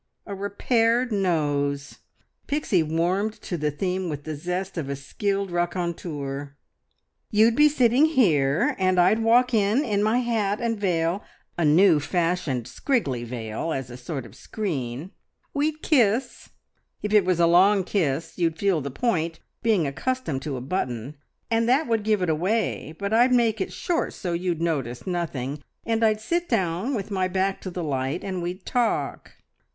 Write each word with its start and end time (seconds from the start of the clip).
A 0.25 0.33
repaired 0.33 1.11
nose! 1.11 1.99
Pixie 2.47 2.81
warmed 2.81 3.33
to 3.43 3.55
the 3.55 3.69
theme 3.69 4.09
with 4.09 4.23
the 4.23 4.35
zest 4.35 4.75
of 4.75 4.89
a 4.89 4.95
skilled 4.95 5.51
raconteur.... 5.51 6.55
"You'd 7.29 7.55
be 7.55 7.69
sitting 7.69 8.05
here, 8.07 8.75
and 8.79 8.99
I'd 8.99 9.19
walk 9.19 9.53
in 9.53 9.85
in 9.85 10.01
my 10.01 10.17
hat 10.21 10.59
and 10.59 10.79
veil 10.79 11.23
a 11.55 11.63
new 11.63 11.99
fashioned 11.99 12.65
scriggley 12.65 13.23
veil, 13.23 13.71
as 13.71 13.91
a 13.91 13.95
sort 13.95 14.25
of 14.25 14.33
screen. 14.33 15.11
We'd 15.53 15.83
kiss. 15.83 16.49
If 17.03 17.13
it 17.13 17.23
was 17.23 17.39
a 17.39 17.45
long 17.45 17.83
kiss, 17.83 18.39
you'd 18.39 18.57
feel 18.57 18.81
the 18.81 18.89
point, 18.89 19.39
being 19.61 19.85
accustomed 19.85 20.41
to 20.41 20.57
a 20.57 20.61
button, 20.61 21.15
and 21.51 21.69
that 21.69 21.85
would 21.85 22.01
give 22.03 22.23
it 22.23 22.29
away, 22.31 22.95
but 22.97 23.13
I'd 23.13 23.31
make 23.33 23.61
it 23.61 23.71
short 23.71 24.13
so 24.13 24.33
you'd 24.33 24.63
notice 24.63 25.05
nothing, 25.05 25.61
and 25.85 26.03
I'd 26.03 26.21
sit 26.21 26.49
down 26.49 26.95
with 26.95 27.11
my 27.11 27.27
back 27.27 27.61
to 27.61 27.69
the 27.69 27.83
light, 27.83 28.23
and 28.23 28.41
we'd 28.41 28.65
talk. 28.65 29.33